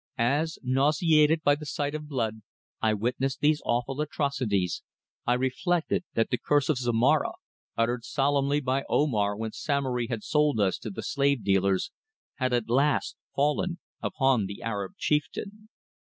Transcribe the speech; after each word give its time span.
As, 0.17 0.57
nauseated 0.63 1.43
by 1.43 1.53
the 1.53 1.65
sight 1.67 1.93
of 1.93 2.07
blood, 2.07 2.41
I 2.81 2.95
witnessed 2.95 3.39
these 3.41 3.61
awful 3.63 4.01
atrocities, 4.01 4.81
I 5.27 5.33
reflected 5.35 6.05
that 6.15 6.31
the 6.31 6.39
curse 6.39 6.69
of 6.69 6.79
Zomara, 6.79 7.33
uttered 7.77 8.03
solemnly 8.03 8.61
by 8.61 8.83
Omar 8.89 9.37
when 9.37 9.51
Samory 9.51 10.07
had 10.07 10.23
sold 10.23 10.59
us 10.59 10.79
to 10.79 10.89
the 10.89 11.03
slave 11.03 11.43
dealers, 11.43 11.91
had 12.37 12.51
at 12.51 12.67
last 12.67 13.15
fallen 13.35 13.77
upon 14.01 14.47
the 14.47 14.63
Arab 14.63 14.93
chieftain. 14.97 15.69